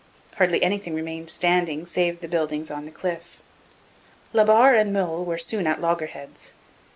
Hardly 0.37 0.63
anything 0.63 0.95
remained 0.95 1.29
standing 1.29 1.85
save 1.85 2.21
the 2.21 2.27
buildings 2.27 2.71
on 2.71 2.85
the 2.85 2.91
cliff. 2.91 3.39
La 4.33 4.43
Barre 4.43 4.75
and 4.79 4.91
Meulles 4.91 5.27
were 5.27 5.37
soon 5.37 5.67
at 5.67 5.79
loggerheads. 5.79 6.53